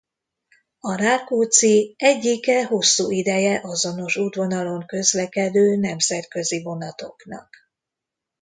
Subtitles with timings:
[0.79, 7.55] A Rákóczi egyike hosszú ideje azonos útvonalon közlekedő nemzetközi vonatoknak.